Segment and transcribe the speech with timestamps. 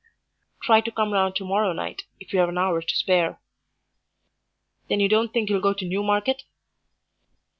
[0.63, 3.39] "Try to come round to morrow night if you've an hour to spare."
[4.89, 6.41] "Then you don't think you'll go to Newmarket?"